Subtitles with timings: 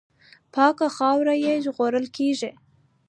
[0.53, 2.51] پاکه خاوره یې ژغورل کېږي.